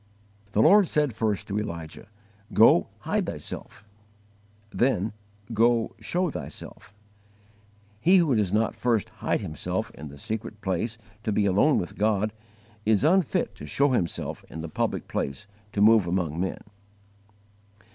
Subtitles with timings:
[0.53, 2.07] The Lord said first to Elijah,
[2.53, 3.85] "Go, HIDE THYSELF";
[4.71, 5.13] then,
[5.53, 6.91] "Go, SHOW THYSELF."
[7.99, 11.99] He who does not first hide himself in the secret place to be alone with
[11.99, 12.33] God,
[12.83, 16.61] is unfit to show himself in the public place to move among men.